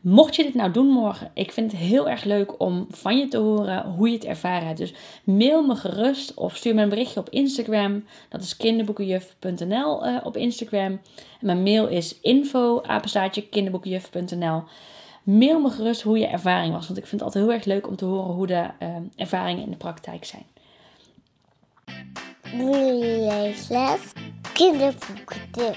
Mocht 0.00 0.36
je 0.36 0.42
dit 0.42 0.54
nou 0.54 0.70
doen 0.70 0.86
morgen, 0.86 1.30
ik 1.34 1.52
vind 1.52 1.72
het 1.72 1.80
heel 1.80 2.08
erg 2.08 2.24
leuk 2.24 2.60
om 2.60 2.86
van 2.90 3.18
je 3.18 3.28
te 3.28 3.38
horen 3.38 3.86
hoe 3.86 4.08
je 4.08 4.14
het 4.14 4.24
ervaren 4.24 4.66
hebt. 4.66 4.78
Dus 4.78 4.94
mail 5.24 5.66
me 5.66 5.74
gerust 5.74 6.34
of 6.34 6.56
stuur 6.56 6.74
me 6.74 6.82
een 6.82 6.88
berichtje 6.88 7.20
op 7.20 7.28
Instagram. 7.28 8.04
Dat 8.28 8.42
is 8.42 8.56
kinderboekenjuf.nl 8.56 10.06
uh, 10.06 10.16
op 10.22 10.36
Instagram. 10.36 11.00
En 11.40 11.46
mijn 11.46 11.62
mail 11.62 11.88
is 11.88 12.20
info 12.20 12.82
kinderboekenjuf.nl. 13.50 14.62
Mail 15.22 15.60
me 15.60 15.70
gerust 15.70 16.02
hoe 16.02 16.18
je 16.18 16.26
ervaring 16.26 16.72
was, 16.72 16.86
want 16.86 16.98
ik 16.98 17.06
vind 17.06 17.20
het 17.20 17.22
altijd 17.22 17.44
heel 17.44 17.54
erg 17.54 17.64
leuk 17.64 17.88
om 17.88 17.96
te 17.96 18.04
horen 18.04 18.34
hoe 18.34 18.46
de 18.46 18.66
uh, 18.82 18.96
ervaringen 19.16 19.64
in 19.64 19.70
de 19.70 19.76
praktijk 19.76 20.24
zijn. 20.24 20.44
Leesles, 22.52 24.12
kinderboeken. 24.52 25.74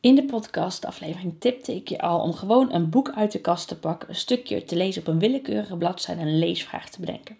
In 0.00 0.14
de 0.14 0.24
podcastaflevering 0.24 1.34
tipte 1.38 1.74
ik 1.74 1.88
je 1.88 2.00
al 2.00 2.20
om 2.20 2.32
gewoon 2.32 2.72
een 2.72 2.90
boek 2.90 3.10
uit 3.10 3.32
de 3.32 3.40
kast 3.40 3.68
te 3.68 3.78
pakken, 3.78 4.08
een 4.08 4.14
stukje 4.14 4.64
te 4.64 4.76
lezen 4.76 5.00
op 5.00 5.08
een 5.08 5.18
willekeurige 5.18 5.76
bladzijde 5.76 6.20
en 6.20 6.26
een 6.26 6.38
leesvraag 6.38 6.90
te 6.90 7.00
bedenken. 7.00 7.36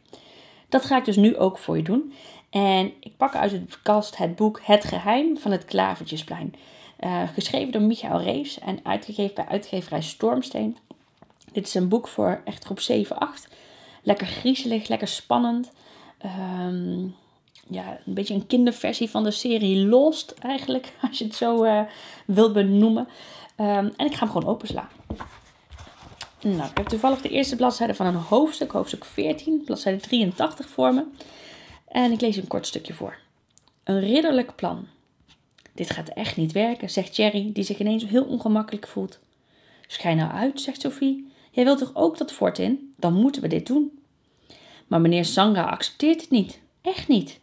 Dat 0.69 0.85
ga 0.85 0.97
ik 0.97 1.05
dus 1.05 1.17
nu 1.17 1.37
ook 1.37 1.59
voor 1.59 1.77
je 1.77 1.83
doen. 1.83 2.13
En 2.51 2.93
ik 3.01 3.17
pak 3.17 3.35
uit 3.35 3.51
de 3.51 3.63
kast 3.83 4.17
het 4.17 4.37
boek 4.37 4.61
Het 4.63 4.85
Geheim 4.85 5.39
van 5.39 5.51
het 5.51 5.65
Klavertjesplein. 5.65 6.55
Uh, 7.01 7.29
geschreven 7.35 7.73
door 7.73 7.83
Michael 7.83 8.21
Rees 8.21 8.59
en 8.59 8.81
uitgegeven 8.83 9.35
bij 9.35 9.47
uitgeverij 9.47 10.03
Stormsteen. 10.03 10.77
Dit 11.53 11.67
is 11.67 11.75
een 11.75 11.89
boek 11.89 12.09
voor 12.09 12.41
echt 12.45 12.65
groep 12.65 12.81
7, 12.81 13.19
8. 13.19 13.49
Lekker 14.03 14.27
griezelig, 14.27 14.89
lekker 14.89 15.09
spannend. 15.09 15.73
Um, 16.25 17.15
ja, 17.71 17.99
een 18.07 18.15
beetje 18.15 18.35
een 18.35 18.47
kinderversie 18.47 19.11
van 19.11 19.25
de 19.25 19.31
serie 19.31 19.87
Lost 19.87 20.35
eigenlijk, 20.39 20.93
als 21.09 21.19
je 21.19 21.25
het 21.25 21.35
zo 21.35 21.65
uh, 21.65 21.81
wilt 22.27 22.53
benoemen. 22.53 23.09
Um, 23.61 23.93
en 23.97 24.07
ik 24.07 24.15
ga 24.15 24.19
hem 24.19 24.29
gewoon 24.29 24.53
openslaan. 24.53 24.89
Nou, 26.41 26.71
ik 26.71 26.77
heb 26.77 26.87
toevallig 26.87 27.21
de 27.21 27.29
eerste 27.29 27.57
bladzijde 27.57 27.95
van 27.95 28.07
een 28.07 28.15
hoofdstuk, 28.15 28.73
hoofdstuk 28.73 29.05
14, 29.05 29.63
bladzijde 29.65 30.01
83 30.01 30.69
voor 30.69 30.95
me. 30.95 31.05
En 31.89 32.13
ik 32.13 32.21
lees 32.21 32.37
een 32.37 32.47
kort 32.47 32.67
stukje 32.67 32.95
voor. 32.95 33.19
Een 33.85 34.01
ridderlijk 34.01 34.55
plan. 34.55 34.87
Dit 35.75 35.91
gaat 35.91 36.09
echt 36.09 36.37
niet 36.37 36.53
werken, 36.53 36.91
zegt 36.91 37.17
Jerry, 37.17 37.51
die 37.53 37.65
zich 37.65 37.79
ineens 37.79 38.07
heel 38.07 38.25
ongemakkelijk 38.25 38.87
voelt. 38.87 39.19
Schijn 39.87 40.17
nou 40.17 40.31
uit, 40.33 40.61
zegt 40.61 40.81
Sophie. 40.81 41.33
Jij 41.51 41.65
wilt 41.65 41.79
toch 41.79 41.95
ook 41.95 42.19
dat 42.19 42.33
fort 42.33 42.59
in? 42.59 42.95
Dan 42.97 43.15
moeten 43.15 43.43
we 43.43 43.49
dit 43.49 43.67
doen. 43.67 43.99
Maar 44.87 45.01
meneer 45.01 45.25
Sanga 45.25 45.63
accepteert 45.63 46.21
het 46.21 46.31
niet. 46.31 46.61
Echt 46.83 47.09
niet. 47.09 47.41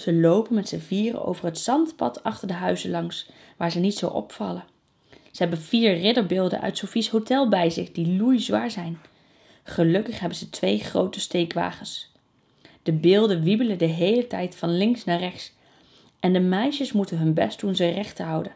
Ze 0.00 0.14
lopen 0.14 0.54
met 0.54 0.68
z'n 0.68 0.78
vieren 0.78 1.24
over 1.24 1.44
het 1.44 1.58
zandpad 1.58 2.22
achter 2.22 2.48
de 2.48 2.54
huizen 2.54 2.90
langs, 2.90 3.30
waar 3.56 3.70
ze 3.70 3.78
niet 3.78 3.98
zo 3.98 4.06
opvallen. 4.06 4.64
Ze 5.10 5.42
hebben 5.42 5.58
vier 5.58 5.94
ridderbeelden 5.94 6.60
uit 6.60 6.76
Sophie's 6.76 7.08
hotel 7.08 7.48
bij 7.48 7.70
zich, 7.70 7.92
die 7.92 8.16
loeizwaar 8.16 8.70
zijn. 8.70 9.00
Gelukkig 9.62 10.18
hebben 10.20 10.38
ze 10.38 10.50
twee 10.50 10.78
grote 10.78 11.20
steekwagens. 11.20 12.12
De 12.82 12.92
beelden 12.92 13.42
wiebelen 13.42 13.78
de 13.78 13.84
hele 13.86 14.26
tijd 14.26 14.56
van 14.56 14.76
links 14.76 15.04
naar 15.04 15.18
rechts. 15.18 15.52
En 16.20 16.32
de 16.32 16.40
meisjes 16.40 16.92
moeten 16.92 17.18
hun 17.18 17.34
best 17.34 17.60
doen 17.60 17.76
ze 17.76 17.88
recht 17.88 18.16
te 18.16 18.22
houden. 18.22 18.54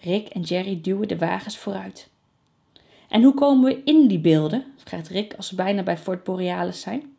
Rick 0.00 0.28
en 0.28 0.40
Jerry 0.40 0.80
duwen 0.82 1.08
de 1.08 1.18
wagens 1.18 1.58
vooruit. 1.58 2.08
En 3.08 3.22
hoe 3.22 3.34
komen 3.34 3.64
we 3.64 3.82
in 3.84 4.08
die 4.08 4.20
beelden? 4.20 4.64
vraagt 4.76 5.08
Rick 5.08 5.34
als 5.34 5.48
ze 5.48 5.54
bijna 5.54 5.82
bij 5.82 5.98
Fort 5.98 6.24
Borealis 6.24 6.80
zijn. 6.80 7.16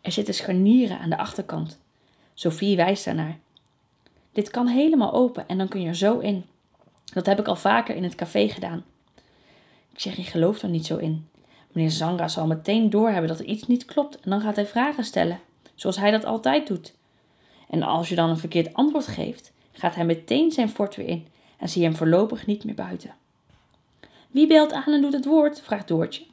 Er 0.00 0.12
zitten 0.12 0.34
scharnieren 0.34 0.98
aan 0.98 1.10
de 1.10 1.18
achterkant. 1.18 1.84
Sophie 2.38 2.76
wijst 2.76 3.04
daarnaar. 3.04 3.38
Dit 4.32 4.50
kan 4.50 4.66
helemaal 4.66 5.12
open 5.12 5.48
en 5.48 5.58
dan 5.58 5.68
kun 5.68 5.80
je 5.80 5.88
er 5.88 5.96
zo 5.96 6.18
in. 6.18 6.44
Dat 7.04 7.26
heb 7.26 7.38
ik 7.38 7.46
al 7.46 7.56
vaker 7.56 7.94
in 7.94 8.02
het 8.02 8.14
café 8.14 8.48
gedaan. 8.48 8.84
Jerry 9.94 10.22
gelooft 10.22 10.62
er 10.62 10.68
niet 10.68 10.86
zo 10.86 10.96
in. 10.96 11.28
Meneer 11.72 11.90
Zanga 11.90 12.28
zal 12.28 12.46
meteen 12.46 12.90
doorhebben 12.90 13.28
dat 13.28 13.38
er 13.38 13.44
iets 13.44 13.66
niet 13.66 13.84
klopt 13.84 14.20
en 14.20 14.30
dan 14.30 14.40
gaat 14.40 14.56
hij 14.56 14.66
vragen 14.66 15.04
stellen, 15.04 15.40
zoals 15.74 15.96
hij 15.96 16.10
dat 16.10 16.24
altijd 16.24 16.66
doet. 16.66 16.94
En 17.68 17.82
als 17.82 18.08
je 18.08 18.14
dan 18.14 18.30
een 18.30 18.38
verkeerd 18.38 18.74
antwoord 18.74 19.06
geeft, 19.06 19.52
gaat 19.72 19.94
hij 19.94 20.04
meteen 20.04 20.52
zijn 20.52 20.68
fort 20.68 20.96
weer 20.96 21.08
in 21.08 21.26
en 21.58 21.68
zie 21.68 21.82
je 21.82 21.88
hem 21.88 21.96
voorlopig 21.96 22.46
niet 22.46 22.64
meer 22.64 22.74
buiten. 22.74 23.14
Wie 24.30 24.46
belt 24.46 24.72
aan 24.72 24.92
en 24.92 25.00
doet 25.00 25.12
het 25.12 25.24
woord? 25.24 25.60
vraagt 25.60 25.88
Doortje. 25.88 26.24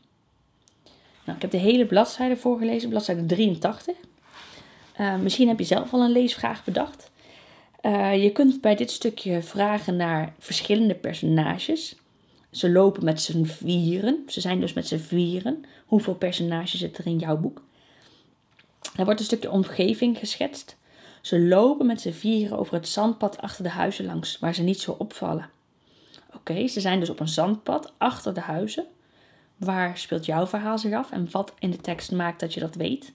Nou, 1.23 1.35
ik 1.35 1.41
heb 1.41 1.51
de 1.51 1.57
hele 1.57 1.85
bladzijde 1.85 2.37
voorgelezen, 2.37 2.89
bladzijde 2.89 3.25
83. 3.25 3.95
Uh, 4.99 5.15
misschien 5.15 5.47
heb 5.47 5.59
je 5.59 5.65
zelf 5.65 5.93
al 5.93 6.01
een 6.01 6.11
leesvraag 6.11 6.63
bedacht. 6.63 7.11
Uh, 7.81 8.23
je 8.23 8.31
kunt 8.31 8.61
bij 8.61 8.75
dit 8.75 8.91
stukje 8.91 9.41
vragen 9.41 9.95
naar 9.95 10.33
verschillende 10.39 10.95
personages. 10.95 11.95
Ze 12.51 12.71
lopen 12.71 13.03
met 13.03 13.21
z'n 13.21 13.43
vieren. 13.43 14.23
Ze 14.27 14.41
zijn 14.41 14.59
dus 14.59 14.73
met 14.73 14.87
z'n 14.87 14.97
vieren. 14.97 15.65
Hoeveel 15.85 16.15
personages 16.15 16.79
zit 16.79 16.97
er 16.97 17.05
in 17.05 17.17
jouw 17.17 17.37
boek? 17.37 17.61
Er 18.95 19.05
wordt 19.05 19.19
een 19.19 19.25
stukje 19.25 19.51
omgeving 19.51 20.17
geschetst. 20.17 20.77
Ze 21.21 21.39
lopen 21.39 21.85
met 21.85 22.01
z'n 22.01 22.11
vieren 22.11 22.57
over 22.57 22.73
het 22.73 22.87
zandpad 22.87 23.41
achter 23.41 23.63
de 23.63 23.69
huizen 23.69 24.05
langs, 24.05 24.39
waar 24.39 24.55
ze 24.55 24.61
niet 24.61 24.79
zo 24.79 24.95
opvallen. 24.97 25.49
Oké, 26.33 26.67
ze 26.67 26.79
zijn 26.79 26.99
dus 26.99 27.09
op 27.09 27.19
een 27.19 27.27
zandpad 27.27 27.93
achter 27.97 28.33
de 28.33 28.39
huizen. 28.39 28.85
Waar 29.57 29.97
speelt 29.97 30.25
jouw 30.25 30.47
verhaal 30.47 30.77
zich 30.77 30.93
af 30.93 31.11
en 31.11 31.27
wat 31.31 31.53
in 31.59 31.71
de 31.71 31.77
tekst 31.77 32.11
maakt 32.11 32.39
dat 32.39 32.53
je 32.53 32.59
dat 32.59 32.75
weet? 32.75 33.13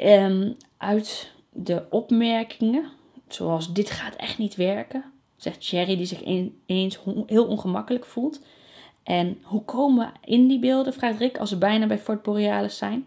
Um, 0.00 0.56
uit 0.76 1.32
de 1.52 1.84
opmerkingen, 1.90 2.90
zoals 3.28 3.72
dit 3.72 3.90
gaat 3.90 4.16
echt 4.16 4.38
niet 4.38 4.54
werken, 4.54 5.04
zegt 5.36 5.66
Jerry 5.66 5.96
die 5.96 6.06
zich 6.06 6.22
eens 6.66 6.98
heel 7.26 7.46
ongemakkelijk 7.46 8.04
voelt. 8.04 8.40
En 9.02 9.38
hoe 9.42 9.64
komen 9.64 10.06
we 10.06 10.30
in 10.30 10.48
die 10.48 10.58
beelden, 10.58 10.92
vraagt 10.92 11.18
Rick, 11.18 11.38
als 11.38 11.48
ze 11.48 11.58
bijna 11.58 11.86
bij 11.86 11.98
Fort 11.98 12.22
Borealis 12.22 12.76
zijn. 12.76 13.06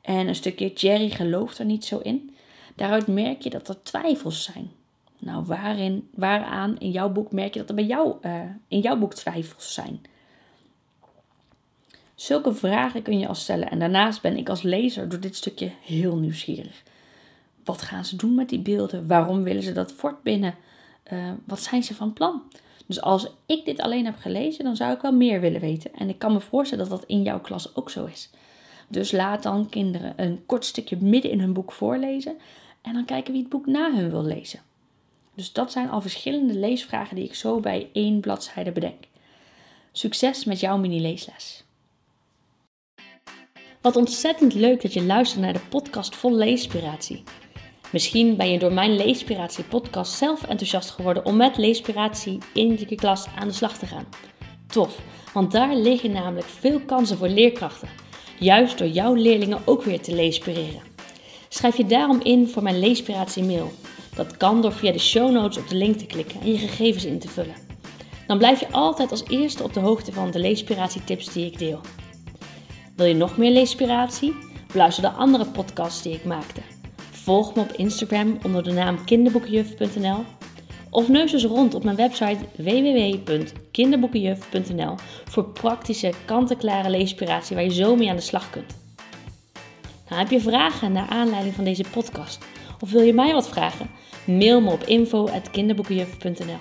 En 0.00 0.28
een 0.28 0.34
stukje 0.34 0.72
Jerry 0.72 1.10
gelooft 1.10 1.58
er 1.58 1.64
niet 1.64 1.84
zo 1.84 1.98
in. 1.98 2.34
Daaruit 2.76 3.06
merk 3.06 3.42
je 3.42 3.50
dat 3.50 3.68
er 3.68 3.82
twijfels 3.82 4.42
zijn. 4.42 4.70
Nou, 5.18 5.44
waarin, 5.44 6.08
waaraan 6.14 6.78
in 6.78 6.90
jouw 6.90 7.08
boek 7.08 7.32
merk 7.32 7.52
je 7.52 7.60
dat 7.60 7.68
er 7.68 7.74
bij 7.74 7.84
jou, 7.84 8.16
uh, 8.22 8.40
in 8.68 8.80
jouw 8.80 8.96
boek 8.96 9.14
twijfels 9.14 9.74
zijn? 9.74 10.00
Zulke 12.20 12.54
vragen 12.54 13.02
kun 13.02 13.18
je 13.18 13.28
al 13.28 13.34
stellen. 13.34 13.70
En 13.70 13.78
daarnaast 13.78 14.22
ben 14.22 14.36
ik 14.36 14.48
als 14.48 14.62
lezer 14.62 15.08
door 15.08 15.20
dit 15.20 15.36
stukje 15.36 15.70
heel 15.82 16.16
nieuwsgierig. 16.16 16.82
Wat 17.64 17.82
gaan 17.82 18.04
ze 18.04 18.16
doen 18.16 18.34
met 18.34 18.48
die 18.48 18.58
beelden? 18.58 19.06
Waarom 19.06 19.42
willen 19.42 19.62
ze 19.62 19.72
dat 19.72 19.92
fort 19.92 20.22
binnen? 20.22 20.54
Uh, 21.12 21.30
wat 21.44 21.60
zijn 21.60 21.82
ze 21.82 21.94
van 21.94 22.12
plan? 22.12 22.42
Dus 22.86 23.00
als 23.00 23.30
ik 23.46 23.64
dit 23.64 23.80
alleen 23.80 24.04
heb 24.04 24.16
gelezen, 24.16 24.64
dan 24.64 24.76
zou 24.76 24.92
ik 24.92 25.00
wel 25.00 25.12
meer 25.12 25.40
willen 25.40 25.60
weten. 25.60 25.94
En 25.94 26.08
ik 26.08 26.18
kan 26.18 26.32
me 26.32 26.40
voorstellen 26.40 26.88
dat 26.88 26.98
dat 26.98 27.08
in 27.08 27.22
jouw 27.22 27.40
klas 27.40 27.76
ook 27.76 27.90
zo 27.90 28.04
is. 28.04 28.30
Dus 28.88 29.12
laat 29.12 29.42
dan 29.42 29.68
kinderen 29.68 30.12
een 30.16 30.46
kort 30.46 30.64
stukje 30.64 30.96
midden 31.00 31.30
in 31.30 31.40
hun 31.40 31.52
boek 31.52 31.72
voorlezen. 31.72 32.36
En 32.82 32.92
dan 32.92 33.04
kijken 33.04 33.32
wie 33.32 33.42
het 33.42 33.50
boek 33.50 33.66
na 33.66 33.94
hun 33.94 34.10
wil 34.10 34.24
lezen. 34.24 34.60
Dus 35.34 35.52
dat 35.52 35.72
zijn 35.72 35.90
al 35.90 36.00
verschillende 36.00 36.54
leesvragen 36.54 37.16
die 37.16 37.24
ik 37.24 37.34
zo 37.34 37.60
bij 37.60 37.88
één 37.92 38.20
bladzijde 38.20 38.72
bedenk. 38.72 39.04
Succes 39.92 40.44
met 40.44 40.60
jouw 40.60 40.78
mini-leesles. 40.78 41.68
Wat 43.80 43.96
ontzettend 43.96 44.54
leuk 44.54 44.82
dat 44.82 44.92
je 44.92 45.02
luistert 45.02 45.40
naar 45.40 45.52
de 45.52 45.60
podcast 45.68 46.16
vol 46.16 46.34
leespiratie. 46.34 47.22
Misschien 47.92 48.36
ben 48.36 48.50
je 48.50 48.58
door 48.58 48.72
mijn 48.72 48.96
Leespiratie 48.96 49.64
podcast 49.64 50.12
zelf 50.12 50.42
enthousiast 50.42 50.90
geworden 50.90 51.24
om 51.24 51.36
met 51.36 51.56
Leespiratie 51.56 52.38
in 52.54 52.78
je 52.88 52.94
klas 52.94 53.26
aan 53.38 53.48
de 53.48 53.54
slag 53.54 53.78
te 53.78 53.86
gaan. 53.86 54.06
Tof, 54.66 54.98
want 55.32 55.52
daar 55.52 55.76
liggen 55.76 56.12
namelijk 56.12 56.46
veel 56.46 56.80
kansen 56.80 57.16
voor 57.16 57.28
leerkrachten. 57.28 57.88
juist 58.38 58.78
door 58.78 58.88
jouw 58.88 59.14
leerlingen 59.14 59.62
ook 59.64 59.82
weer 59.82 60.00
te 60.00 60.14
leespireren. 60.14 60.82
Schrijf 61.48 61.76
je 61.76 61.86
daarom 61.86 62.20
in 62.22 62.48
voor 62.48 62.62
mijn 62.62 62.78
leespiratie 62.78 63.44
mail. 63.44 63.72
Dat 64.14 64.36
kan 64.36 64.62
door 64.62 64.72
via 64.72 64.92
de 64.92 64.98
show 64.98 65.30
notes 65.30 65.58
op 65.58 65.68
de 65.68 65.76
link 65.76 65.96
te 65.96 66.06
klikken 66.06 66.40
en 66.40 66.52
je 66.52 66.58
gegevens 66.58 67.04
in 67.04 67.18
te 67.18 67.28
vullen. 67.28 67.54
Dan 68.26 68.38
blijf 68.38 68.60
je 68.60 68.72
altijd 68.72 69.10
als 69.10 69.24
eerste 69.28 69.62
op 69.62 69.74
de 69.74 69.80
hoogte 69.80 70.12
van 70.12 70.30
de 70.30 70.38
leespiratietips 70.38 71.32
die 71.32 71.46
ik 71.46 71.58
deel. 71.58 71.80
Wil 73.00 73.08
je 73.08 73.14
nog 73.14 73.36
meer 73.36 73.50
leespiratie? 73.50 74.36
Beluister 74.72 75.02
de 75.02 75.10
andere 75.10 75.46
podcasts 75.46 76.02
die 76.02 76.14
ik 76.14 76.24
maakte. 76.24 76.60
Volg 77.10 77.54
me 77.54 77.62
op 77.62 77.72
Instagram 77.72 78.38
onder 78.44 78.62
de 78.62 78.72
naam 78.72 79.04
kinderboekenjuf.nl 79.04 80.24
of 80.90 81.08
neus 81.08 81.32
eens 81.32 81.44
rond 81.44 81.74
op 81.74 81.84
mijn 81.84 81.96
website 81.96 82.38
www.kinderboekenjuf.nl 82.56 84.94
voor 85.24 85.44
praktische, 85.44 86.12
kant-en-klare 86.24 86.90
leespiratie 86.90 87.56
waar 87.56 87.64
je 87.64 87.72
zo 87.72 87.96
mee 87.96 88.10
aan 88.10 88.16
de 88.16 88.22
slag 88.22 88.50
kunt. 88.50 88.76
Nou, 90.08 90.22
heb 90.22 90.30
je 90.30 90.40
vragen 90.40 90.92
naar 90.92 91.08
aanleiding 91.08 91.54
van 91.54 91.64
deze 91.64 91.84
podcast? 91.90 92.44
Of 92.80 92.90
wil 92.90 93.02
je 93.02 93.14
mij 93.14 93.32
wat 93.32 93.48
vragen? 93.48 93.90
Mail 94.24 94.60
me 94.60 94.70
op 94.70 94.82
info.kinderboekenjuf.nl 94.82 96.58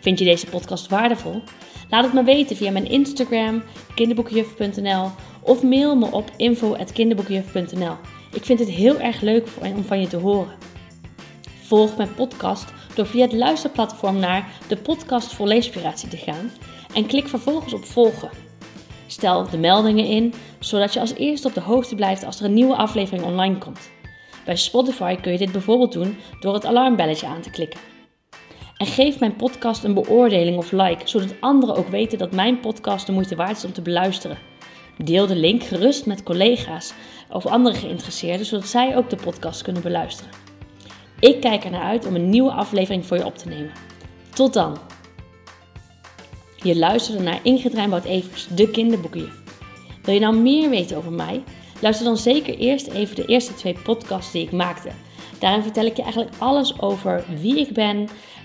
Vind 0.00 0.18
je 0.18 0.24
deze 0.24 0.46
podcast 0.46 0.88
waardevol? 0.88 1.42
Laat 1.90 2.04
het 2.04 2.12
me 2.12 2.24
weten 2.24 2.56
via 2.56 2.70
mijn 2.70 2.90
Instagram, 2.90 3.62
kinderboekenjuf.nl 3.94 5.10
of 5.40 5.62
mail 5.62 5.96
me 5.96 6.12
op 6.12 6.30
info.kinderboekenjuf.nl. 6.36 7.94
Ik 8.32 8.44
vind 8.44 8.58
het 8.58 8.68
heel 8.68 9.00
erg 9.00 9.20
leuk 9.20 9.48
om 9.74 9.84
van 9.84 10.00
je 10.00 10.06
te 10.06 10.16
horen. 10.16 10.54
Volg 11.62 11.96
mijn 11.96 12.14
podcast 12.14 12.72
door 12.94 13.06
via 13.06 13.22
het 13.22 13.32
luisterplatform 13.32 14.18
naar 14.18 14.48
de 14.68 14.76
podcast 14.76 15.32
voor 15.32 15.46
leespiratie 15.46 16.08
te 16.08 16.16
gaan 16.16 16.50
en 16.94 17.06
klik 17.06 17.28
vervolgens 17.28 17.72
op 17.72 17.84
volgen. 17.84 18.30
Stel 19.06 19.50
de 19.50 19.58
meldingen 19.58 20.06
in, 20.06 20.34
zodat 20.58 20.92
je 20.92 21.00
als 21.00 21.14
eerste 21.14 21.48
op 21.48 21.54
de 21.54 21.60
hoogte 21.60 21.94
blijft 21.94 22.24
als 22.24 22.38
er 22.38 22.44
een 22.44 22.54
nieuwe 22.54 22.76
aflevering 22.76 23.24
online 23.24 23.58
komt. 23.58 23.90
Bij 24.44 24.56
Spotify 24.56 25.16
kun 25.16 25.32
je 25.32 25.38
dit 25.38 25.52
bijvoorbeeld 25.52 25.92
doen 25.92 26.16
door 26.40 26.54
het 26.54 26.66
alarmbelletje 26.66 27.26
aan 27.26 27.40
te 27.40 27.50
klikken. 27.50 27.89
En 28.80 28.86
geef 28.86 29.18
mijn 29.18 29.36
podcast 29.36 29.84
een 29.84 29.94
beoordeling 29.94 30.56
of 30.56 30.72
like, 30.72 31.08
zodat 31.08 31.34
anderen 31.40 31.74
ook 31.74 31.88
weten 31.88 32.18
dat 32.18 32.32
mijn 32.32 32.60
podcast 32.60 33.06
de 33.06 33.12
moeite 33.12 33.36
waard 33.36 33.56
is 33.56 33.64
om 33.64 33.72
te 33.72 33.82
beluisteren. 33.82 34.38
Deel 35.04 35.26
de 35.26 35.36
link 35.36 35.62
gerust 35.62 36.06
met 36.06 36.22
collega's 36.22 36.92
of 37.30 37.46
andere 37.46 37.76
geïnteresseerden, 37.76 38.46
zodat 38.46 38.66
zij 38.66 38.96
ook 38.96 39.10
de 39.10 39.16
podcast 39.16 39.62
kunnen 39.62 39.82
beluisteren. 39.82 40.32
Ik 41.18 41.40
kijk 41.40 41.64
er 41.64 41.70
naar 41.70 41.82
uit 41.82 42.06
om 42.06 42.14
een 42.14 42.28
nieuwe 42.28 42.50
aflevering 42.50 43.06
voor 43.06 43.16
je 43.16 43.24
op 43.24 43.38
te 43.38 43.48
nemen. 43.48 43.72
Tot 44.34 44.52
dan! 44.52 44.78
Je 46.56 46.76
luisterde 46.76 47.22
naar 47.22 47.40
Ingrid 47.42 47.74
Rijnboud-Evers, 47.74 48.46
de 48.46 48.70
kinderboekenjuf. 48.70 49.42
Wil 50.02 50.14
je 50.14 50.20
nou 50.20 50.36
meer 50.36 50.70
weten 50.70 50.96
over 50.96 51.12
mij? 51.12 51.42
Luister 51.80 52.06
dan 52.06 52.16
zeker 52.16 52.58
eerst 52.58 52.86
even 52.86 53.16
de 53.16 53.24
eerste 53.24 53.54
twee 53.54 53.76
podcasts 53.84 54.32
die 54.32 54.42
ik 54.42 54.52
maakte. 54.52 54.90
Daarin 55.40 55.62
vertel 55.62 55.84
ik 55.84 55.96
je 55.96 56.02
eigenlijk 56.02 56.34
alles 56.38 56.80
over 56.80 57.24
wie 57.40 57.58
ik 57.58 57.72
ben, 57.72 58.08